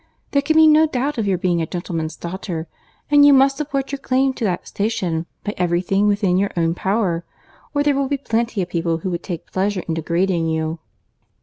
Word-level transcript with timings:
There 0.31 0.41
can 0.41 0.55
be 0.55 0.65
no 0.65 0.87
doubt 0.87 1.19
of 1.19 1.27
your 1.27 1.37
being 1.37 1.61
a 1.61 1.67
gentleman's 1.67 2.15
daughter, 2.15 2.67
and 3.11 3.23
you 3.23 3.33
must 3.33 3.57
support 3.57 3.91
your 3.91 3.99
claim 3.99 4.33
to 4.33 4.43
that 4.45 4.67
station 4.67 5.27
by 5.43 5.53
every 5.57 5.81
thing 5.81 6.07
within 6.07 6.39
your 6.39 6.49
own 6.57 6.73
power, 6.73 7.23
or 7.75 7.83
there 7.83 7.93
will 7.93 8.07
be 8.07 8.17
plenty 8.17 8.63
of 8.63 8.69
people 8.69 8.97
who 8.97 9.11
would 9.11 9.21
take 9.21 9.51
pleasure 9.51 9.83
in 9.87 9.93
degrading 9.93 10.47
you." 10.47 10.79